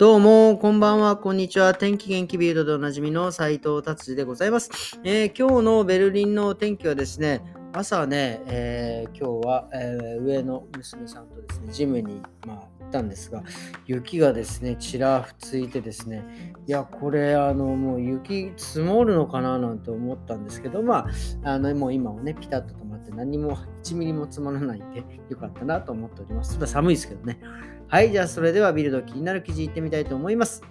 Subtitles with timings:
[0.00, 1.74] どうも、こんばんは、こんにちは。
[1.74, 7.42] 天気元気ビルドでおなじみの斉藤達治でございます、えー、今日のベルリンの天気はですね、
[7.74, 13.42] 朝ね、えー、今日は、えー、上の娘さんとですね、ジムに、まあ、ったんですが、
[13.86, 21.06] 雪がですね、ちらふついてですね、いや、これ、あの、もう雪積もるのかななんて思ったんですけど、ま
[21.44, 26.50] あ、あの、もう今はね、ピタッと止まって何も1ミリも積もらないんで、よかったなと思っております。
[26.50, 27.40] ちょっと寒いですけどね。
[27.88, 30.62] はい、じゃあそれではビルド気になる記事いってみたいと思います。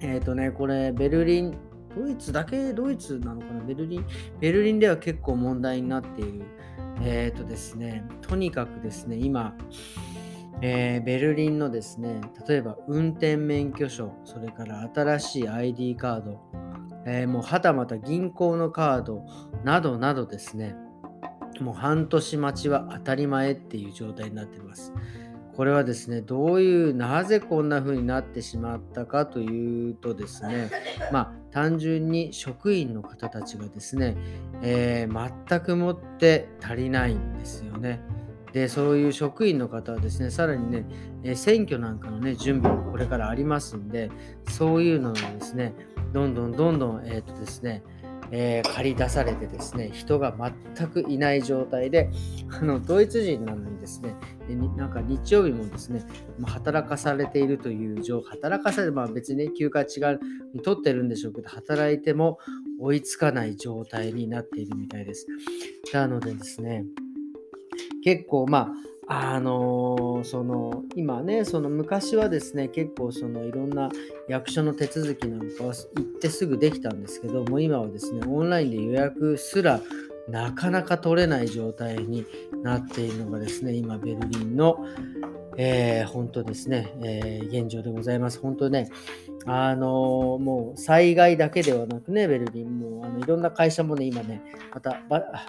[0.00, 1.56] えっ、ー、とね、これ、ベルリン、
[1.96, 2.72] ドイツだけ？
[2.72, 3.64] ドイツなのかな？
[3.64, 4.06] ベルリン、
[4.40, 6.42] ベルリンでは結構問題になっている。
[7.00, 9.56] えっ、ー、とですね、とにかくですね、今、
[10.60, 16.40] えー、ベルリンのですね、例えば運転免許証、それから新しい ID カード、
[17.06, 19.24] えー、もうはたまた銀行のカード
[19.64, 20.74] などなどですね、
[21.60, 24.92] もう半年待ちは当たり前っていう状態になっています。
[25.58, 30.70] これはですね、どういう、なぜこんな風になってしまったかというとですね、
[31.10, 34.16] まあ、単純に職員の方たちがですね、
[34.62, 38.00] えー、全くもって足りないんですよね。
[38.52, 40.84] で、そういう職員の方はですね、さらにね、
[41.22, 44.10] え、選挙なんかのね、準備もこれからありますんで、
[44.48, 45.74] そういうのをですね、
[46.12, 47.82] どんどんどんどん、えっ、ー、とですね、
[48.30, 50.34] えー、借り出されてですね、人が
[50.76, 52.10] 全くいない状態で、
[52.50, 54.14] あのドイツ人なのにですね、
[54.76, 56.02] なんか日曜日もですね、
[56.38, 60.20] ま、働かされているという状、働かされて、まあ別に、ね、休暇違う
[60.62, 62.38] 取ってるんでしょうけど、働いても
[62.78, 65.26] 追いつかない状態になっているみたいです。
[65.92, 66.84] なのでですね、
[68.04, 68.72] 結構ま
[69.08, 73.90] あ、あのー、その今ねその昔はですね結構そのいろんな
[74.28, 79.80] 役所の手続きなんかは行ってすぐできたんですけども今はですねオンラインで予約すら
[80.28, 82.26] なかなか取れない状態に
[82.62, 84.78] なっているのがですね今ベルリンの、
[85.60, 88.40] えー、本当ですね、えー、現状でございます。
[88.40, 88.88] 本当ね
[89.44, 94.42] あのもう災害だけではなくね、ベルリンもあのいろんな会社もね、今ね、
[94.74, 95.00] また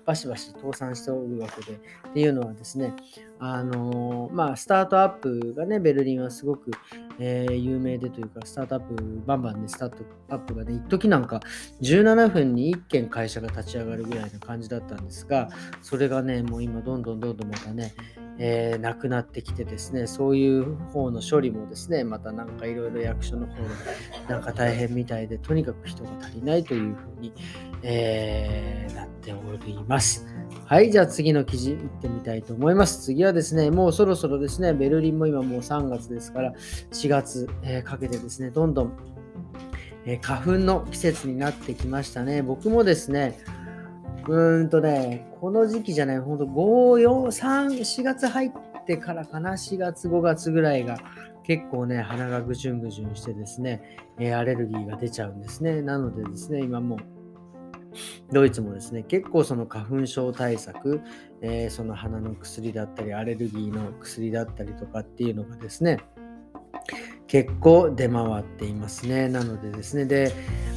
[0.06, 2.94] バシバシ倒産しておるわけで、っていうのはですね、
[3.40, 6.72] あのまあ、スタートアップがね、ベルリンはすごく、
[7.20, 9.98] えー、有名でというか、スタートアップ、バンバンね、スタート
[10.30, 11.42] アップがね、一時なんか
[11.82, 15.50] 17分に1件会社が立ち上がるぐらいな感じだったんですが、
[15.82, 17.94] それがね、もう今どんどんどんどんまたね、
[18.42, 23.62] えー、なくなってきてですね、そういう方の処理もですね、またなんかいろいろ役所の方で
[24.30, 27.34] なんか大変みたいで、とにかく人が足りないというふうに、
[27.84, 30.26] えー、なっております。
[30.66, 33.04] はい、じゃあ次の記事いってみたいと思います。
[33.04, 36.54] 次はですね、もうそろそろですね、ベルリンも今もう3月ですから、
[36.92, 38.94] 4月、えー、かけてですね、どんどん、
[40.06, 42.42] え花粉の季節になってきましたね。
[42.42, 43.38] 僕もですね、
[44.30, 48.52] うーんとね、この時期じゃない、ほんと5、4、3、4月入っ
[48.86, 51.00] てからかな、4月、5月ぐらいが
[51.44, 53.82] 結構ね、鼻がぐじゅんぐじゅんしてですね、
[54.20, 55.82] えー、アレルギーが出ちゃうんですね。
[55.82, 57.00] なのでですね、今もう、
[58.32, 61.02] ドイツもですね、結構その花粉症対策、
[61.42, 65.98] えー、その鼻の薬だったり、アレルギーの薬だったりとかっていうのがですね、
[67.26, 69.28] 結構出回っていますね。
[69.28, 70.32] なのでですね、で、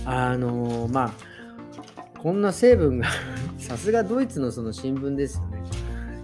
[0.07, 1.13] あのー、まあ、
[2.23, 3.09] こんな成分が
[3.62, 5.62] さすがドイツのその新聞ですよね。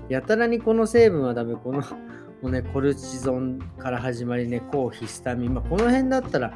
[0.09, 1.81] やたらにこの成分はダメ、この
[2.43, 6.53] もうね、コルチゾンから始まりね、抗ヒスタミン、まあ、この辺だったら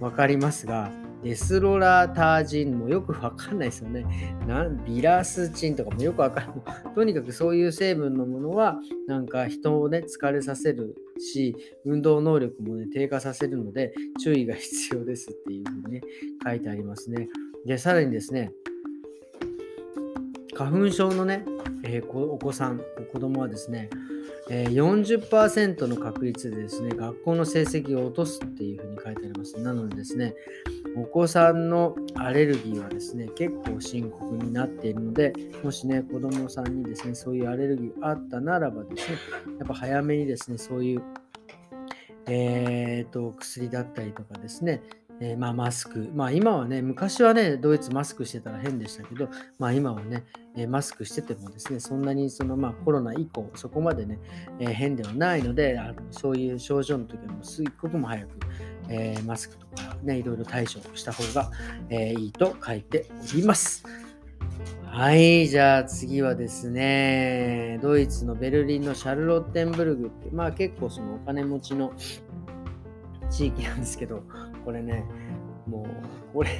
[0.00, 0.90] 分かりますが、
[1.24, 4.04] エスロラータージンもよくわかんないですよね。
[4.48, 6.52] なんビラスチンとかもよくわかんな
[6.90, 6.94] い。
[6.94, 11.54] とにかくそういう成分のものは、なんか人をね、疲れさせるし、
[11.84, 16.00] 運動能力もね、低下させるので、注意が必要ですっていうふうにね、
[16.44, 17.28] 書いてありますね。
[17.66, 18.52] で、さらにですね、
[20.54, 21.44] 花粉症のね、
[21.82, 22.80] えー、お子さん、
[23.12, 23.88] 子供はですね、
[24.50, 29.58] えー、40%の確率でですね、学校の成績を落とすっていうふうに書いてあります。
[29.58, 30.34] なのでですね、
[30.94, 39.16] お子さんのアレルギーはですね、結構深刻になっているので、もしね、子供さんにですね、そういうアレルギーがあったならばですね、
[39.58, 41.02] やっぱ早めにですね、そういう、
[42.26, 44.82] えーと、薬だったりとかですね、
[45.24, 46.10] えー、まあ、マスク。
[46.16, 50.24] まあ今はね、昔はね、ドイツマスクしてたら変でしたけど、まあ今はね、
[50.56, 54.18] えー、マスクしててもですね、そんなにそのまあコロナ以降、そこまでね、
[54.58, 58.30] えー、変ではないので、あのそういう症状の時はもすっごくも早く、
[58.88, 61.52] えマスクとかね、いろいろ対処した方が、
[61.88, 63.84] えいいと書いております。
[64.86, 71.92] はい、じゃあ次はですね、ドイツのベルリンのシャルロッテンブルグって、まあ結構そのお金持ちの
[73.30, 74.24] 地域なんですけど、
[74.64, 75.04] これね、
[75.66, 75.86] もう、
[76.34, 76.50] これ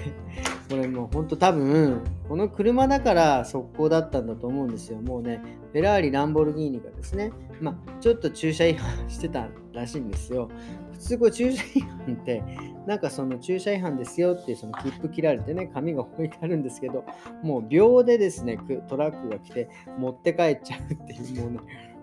[0.69, 5.01] これもうほんと多分、この車だから速攻だったんだと思うんですよ。
[5.01, 10.49] もうね、フェラーリ、ランボルギーニがですね、まあ、ちょっと駐車違反してたらしいんですよ。
[10.93, 12.43] 普通こう駐車違反って、
[12.87, 17.05] なんかその駐車違反ですよっていうその切符切られてね、紙が置いてあるんですけど、
[17.43, 18.59] もう秒でですね、
[18.89, 21.59] トラックが来て持って帰っちゃうっていう、もうね、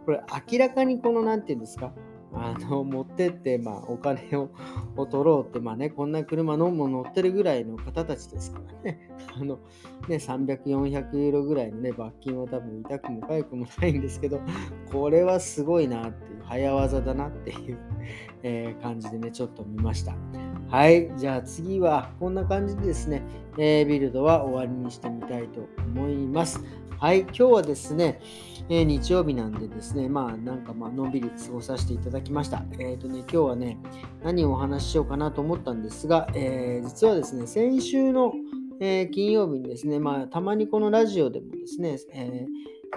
[0.06, 0.22] これ
[0.52, 1.94] 明らかにこの、何て言うんですか、
[2.34, 4.50] あの持ってって、まあ、お金を
[5.06, 9.60] 取ろうって、まあね、こんな車のも乗ってるぐらいの方たちですからね、 あの
[10.08, 14.42] ね300、400ユーロぐらいの、ね、罰金は多分痛くも痒くもないんですけど、
[14.92, 17.78] これはすごいなっていう、早業だなっていう、
[18.44, 20.16] えー、感じでね、ちょっと見ました。
[20.69, 23.24] はい、じゃあ次はこんな感じでですね、
[23.57, 26.63] えー、ビルドは終わりにしてみたいと思います。
[27.00, 28.21] はい、今日はですね、
[28.69, 32.63] えー、日曜日なんでですね、まあなんかまあのんびり過ごさせていただきました。
[32.74, 33.80] えっ、ー、とね、今日はね、
[34.24, 38.33] 何をお話ししようかなと思ったんですが、えー、実はですね、先週の、
[38.80, 42.45] え金曜日にですね、まあたまにこのラジオでもですね、え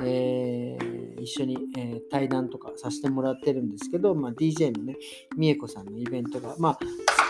[0.01, 4.97] えー、一緒に、えー、対談とかさせてもらってるんですけど、まあ、DJ のね、
[5.37, 6.79] みえこさんのイベントが、まあ、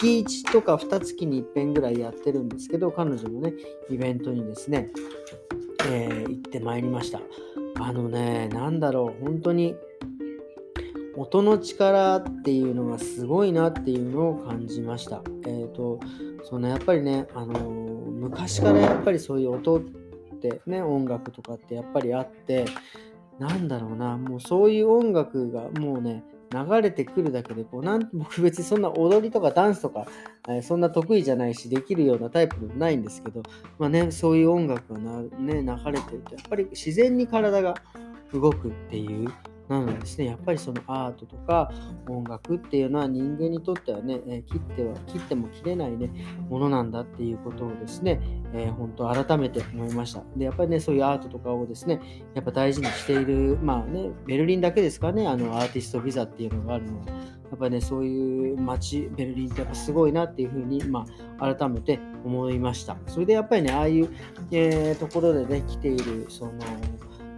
[0.01, 3.55] 月1とか2月に1遍ぐらいやってるんですけど、彼女のね、
[3.91, 4.91] イベントにですね、
[5.89, 7.21] えー、行ってまいりました。
[7.81, 9.75] あのね、なんだろう、本当に
[11.17, 15.23] 音の力っていうのがすごいなっていうのを感じました。
[15.47, 15.99] えっ、ー、と、
[16.45, 20.02] そのやっぱりね、あの昔からやっぱりそういう音って
[20.67, 22.65] ね、音楽とかってやっぱりあって、
[23.39, 30.07] なんだろうな、もうそういう音楽がもうね、流れてくるだけでこうなん 僕別にそんな踊りとかダンスとか、
[30.49, 33.43] えー、そんな得意じゃないしできるようなタイプでもないんですけど、
[33.79, 37.75] まあね、そういう音楽がな、ね、流れてるとやっぱり自然に体が
[38.33, 39.33] 動くっていう
[39.69, 41.71] なのですね、やっぱりそのアートとか
[42.09, 46.11] 音楽っていうのは人間にとってはね、え切っては切っても切れないね、
[46.49, 48.21] ものなんだっていうことをですね、
[48.53, 50.23] えー、本当改めて思いました。
[50.37, 52.01] で、やっぱりね、そういうアートとかをですね、
[52.35, 61.07] やっぱ大事にしている、まあね、ベルリンだけですかね、あのアーティストビザっていうのがあるのは、やっぱりね、そういう街、ベルリンってやっぱすごいなっていうふうに、ま
[61.39, 62.97] あ、改めて思いました。
[63.07, 64.09] それでやっぱりね、ああいう、
[64.51, 66.53] えー、ところでね、来ている、その、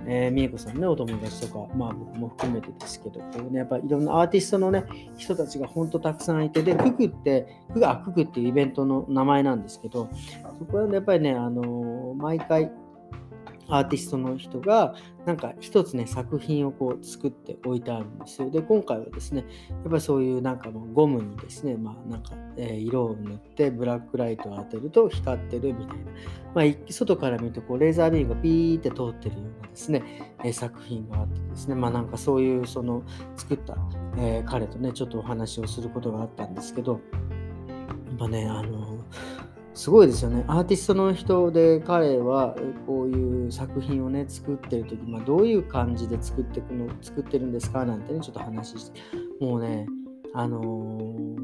[0.06, 4.84] えー、美恵子さんね、お友達とか、まあ僕も含めてですけど、こうね、やっぱいろんなアーティストのね、
[5.16, 10.08] 人たちが本当たくさんいて、で、ククって、クがククっていうイベントの名前なんですけど、
[10.58, 12.70] そこはねやっぱりね、あのー、毎回、
[13.68, 14.94] アーティストの人が
[15.26, 18.50] なんか一つね作品をこう作って置いてあるんですよ。
[18.50, 26.04] で今回はですねやっぱりそういうなんかのゴムにですねまあなんか、え、色を塗ってブラックライトを当てると光ってるみたいな、
[26.54, 33.02] まあ、外から見るとこうレーザービームがピーって通ってるようなですね、え、作品があってですねまあなんかそういうその
[33.36, 33.76] 作った、
[34.18, 36.98] え、彼とねちょっとお話をすることがあったんですけどや
[38.14, 38.98] っぱねあの
[39.74, 40.44] すごいですよね。
[40.46, 42.54] アーティストの人で彼は
[42.86, 49.00] こういう作品をね作ってる時、まあ、どういう感じで作ってくの作ってるんですかなんてねちょっと話して
[49.40, 49.86] もうね
[50.32, 51.36] あのー、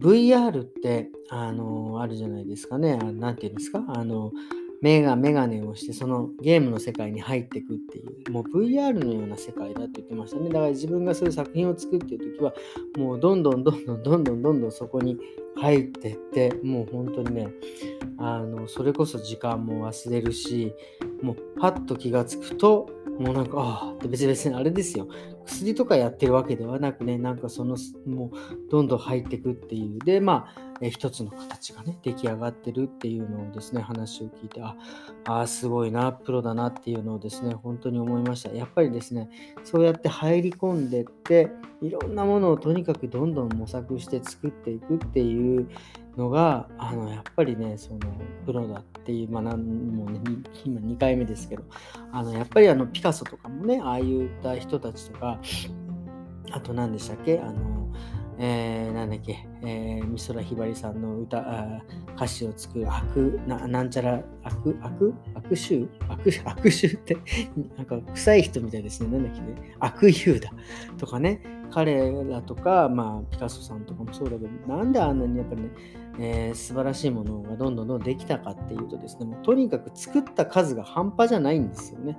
[0.00, 2.96] VR ってあのー、あるじゃないですかね。
[2.96, 3.84] 何て言うんですか？
[3.88, 4.32] あの
[4.82, 10.48] 目がメガネをしてそのゲームの世界に入っていくっていうもう VR のような世界だって言ってましたね。
[10.48, 12.52] だから自分がそういう作品を作ってる時は
[12.98, 15.16] もうどんどんどんどんどんどんどんどんそこに
[15.56, 17.48] 入ってってもう本当にね
[18.18, 20.74] あのそれこそ時間も忘れるし
[21.22, 22.88] もうパッと気がつくと
[23.18, 25.06] もうなんかああって別々にあれですよ。
[25.44, 29.98] 薬とかやってるわけではなくねなんかそのもうどんどん入っていくっていう。
[30.00, 34.76] でまあえ一つの形がね出来上がってるっていうのをですね話を聞いてあ
[35.24, 38.50] あすごいなプロだなっていうのをですね本当に思いました。
[38.50, 39.30] やっぱりですね
[39.62, 45.68] そうやって入り込んでっていろんなものをとにかくどんどん模索して作っていくっていう
[46.16, 48.00] のがあのやっぱりねその
[48.44, 50.20] プロだっていうまあ何もね
[50.64, 51.62] 今2回目ですけど
[52.10, 55.38] あのやっぱりあのピカソとかもねああいった人たちとか
[56.50, 57.38] あと何でしたっけ？
[57.38, 57.88] あの
[58.44, 61.80] えー、なんだっけ、えー、美空ひばりさんの歌あ
[62.16, 65.88] 歌詞を作る悪ななんちゃら悪悪悪臭？
[66.08, 67.16] 悪悪臭って
[67.78, 69.12] なんか臭い人みたいですね。
[69.12, 69.76] なんだっけね。
[69.78, 70.50] 悪友だ。
[70.98, 71.40] とかね。
[71.70, 75.70] 彼らとか、まあ、ピカソさんとかもそうだけどなんであんなにやっぱりね、
[76.18, 82.18] えー、素晴らしいものがどんどんどんできたかっていうとですねもうとにかく作った数が半端じゃないんですよね。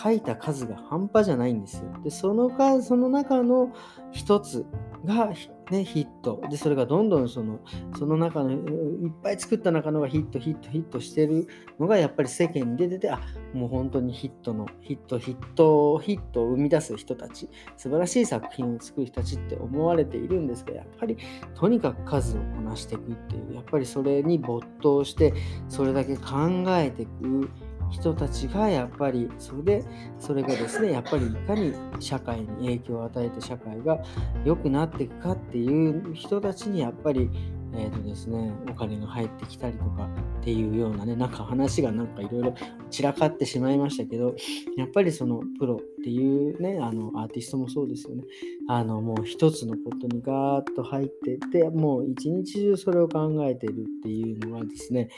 [0.00, 1.84] 書いた数が半端じゃないんですよ。
[2.04, 3.72] で、その数、その中の
[4.12, 4.64] 一つ
[5.04, 5.32] が、
[5.70, 6.40] ね、ヒット。
[6.50, 7.60] で、それがどんどんその、
[7.98, 11.46] その中の、いっぱい作った中のがヒット、ヒット、ヒットしてる
[11.78, 13.20] のが、やっぱり世間に出てて、あ、
[13.52, 21.18] もう本当にヒットの、ヒット、ヒット、ヒットを生み出す人たち、素晴らしい作品を作る人たちって思われているんですが、やっぱり、
[21.54, 25.34] とにかく数をこなしていくっていう、やっぱりそれに没頭して、
[25.68, 27.50] それだけ考えていく。
[27.90, 29.84] 人たちがやっぱりそれで
[30.18, 34.02] それがですね やっぱりいかに社会に影響を与えて社会が
[34.44, 37.30] 良くなっていくかっていう人たちにやっぱり
[37.74, 40.08] えーとですね、お金が入ってきたりとか
[40.40, 42.54] っていうようなね、なんか話がなんかいろいろ
[42.90, 44.34] 散らかってしまいましたけど、
[44.76, 48.24] やっぱりそのプロっていうね、あのアーティストもそうですよね。
[48.68, 55.10] あのもう一つのことにガーッと入ってって、もう一日中それを考えてるっていうのがですね、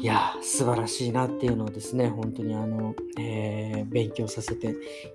[0.00, 4.74] いや、素晴らしいなっていうのをですね、本当にあの、えー、勉強させて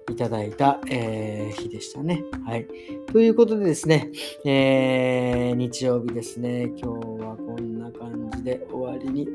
[0.09, 2.23] いただいた、えー、日でしたね。
[2.45, 2.67] はい。
[3.11, 4.09] ということでですね、
[4.45, 6.85] えー、日曜日ですね、今日
[7.23, 9.27] はこんな感じで終わりに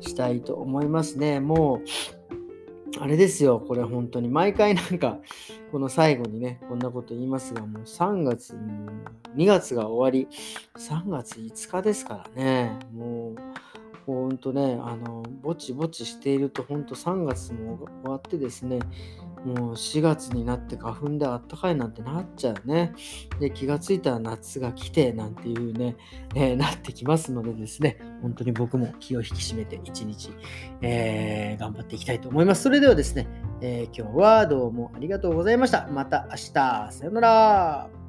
[0.00, 1.40] したいと思いますね。
[1.40, 5.18] もう、あれですよ、これ本当に毎回なんか、
[5.72, 8.54] この最後にね、こんなこと言いますが、もう3月、
[9.36, 10.28] 2月が終わり、
[10.78, 13.36] 3月5日ですからね、もう、
[14.06, 18.80] ほんとね、あの、ぼちぼちしていると、ほんと3月も終わってですね、
[19.44, 22.94] もう4月になって花粉であったかいなんてなっちゃうね。
[23.40, 25.96] で、気がついたら夏が来てなんていうね、
[26.34, 30.30] えー、なってきますのでですね、本当に僕も気を引き締めて一日、
[30.80, 32.62] えー、頑張っていきたいと思います。
[32.62, 33.26] それではですね、
[33.60, 35.88] えー、今日はどうもありがとうございました。
[35.88, 38.01] また明日、さよなら。